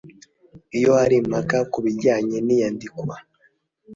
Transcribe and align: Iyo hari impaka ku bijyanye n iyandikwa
Iyo 0.77 0.89
hari 0.99 1.15
impaka 1.21 1.57
ku 1.71 1.77
bijyanye 1.85 2.37
n 2.41 2.47
iyandikwa 2.55 3.15